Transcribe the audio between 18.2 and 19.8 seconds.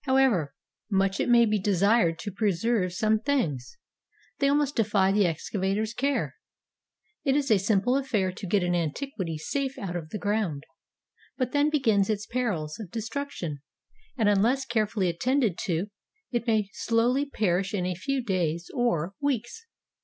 days or weeks.